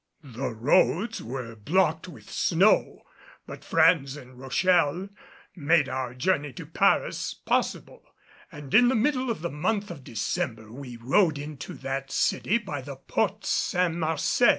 [0.23, 3.03] The roads were blocked with snow,
[3.45, 5.09] but friends in Rochelle
[5.55, 8.01] made our journey to Paris possible;
[8.51, 12.81] and in the middle of the month of December we rode into that city by
[12.81, 13.93] the Porte St.
[13.93, 14.49] Marcel.